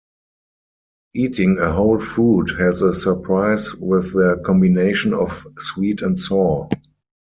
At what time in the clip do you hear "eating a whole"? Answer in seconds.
1.13-1.99